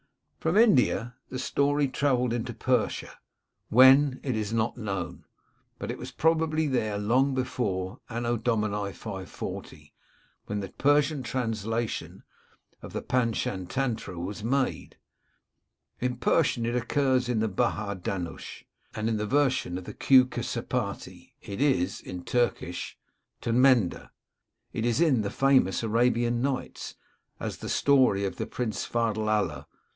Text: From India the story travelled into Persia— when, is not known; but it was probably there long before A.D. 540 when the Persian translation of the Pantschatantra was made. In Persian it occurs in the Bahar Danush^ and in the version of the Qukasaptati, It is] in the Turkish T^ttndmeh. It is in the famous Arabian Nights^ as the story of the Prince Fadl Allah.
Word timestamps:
From 0.39 0.57
India 0.57 1.15
the 1.29 1.37
story 1.37 1.87
travelled 1.87 2.33
into 2.33 2.55
Persia— 2.55 3.11
when, 3.79 4.19
is 4.23 4.51
not 4.51 4.75
known; 4.75 5.25
but 5.77 5.91
it 5.91 5.99
was 5.99 6.09
probably 6.09 6.65
there 6.65 6.97
long 6.97 7.35
before 7.35 7.99
A.D. 8.09 8.23
540 8.41 9.93
when 10.47 10.59
the 10.59 10.69
Persian 10.69 11.21
translation 11.21 12.23
of 12.81 12.93
the 12.93 13.03
Pantschatantra 13.03 14.17
was 14.17 14.43
made. 14.43 14.97
In 15.99 16.17
Persian 16.17 16.65
it 16.65 16.75
occurs 16.75 17.29
in 17.29 17.37
the 17.39 17.47
Bahar 17.47 17.95
Danush^ 17.95 18.63
and 18.95 19.07
in 19.07 19.17
the 19.17 19.27
version 19.27 19.77
of 19.77 19.83
the 19.83 19.93
Qukasaptati, 19.93 21.33
It 21.43 21.61
is] 21.61 22.01
in 22.01 22.17
the 22.17 22.23
Turkish 22.23 22.97
T^ttndmeh. 23.43 24.09
It 24.73 24.85
is 24.87 24.99
in 24.99 25.21
the 25.21 25.29
famous 25.29 25.83
Arabian 25.83 26.41
Nights^ 26.41 26.95
as 27.39 27.57
the 27.57 27.69
story 27.69 28.25
of 28.25 28.37
the 28.37 28.47
Prince 28.47 28.85
Fadl 28.87 29.29
Allah. 29.29 29.67